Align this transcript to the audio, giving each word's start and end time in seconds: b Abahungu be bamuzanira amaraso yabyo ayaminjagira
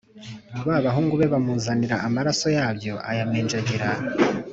b 0.65 0.67
Abahungu 0.79 1.13
be 1.19 1.27
bamuzanira 1.33 1.95
amaraso 2.07 2.47
yabyo 2.57 2.93
ayaminjagira 3.11 3.89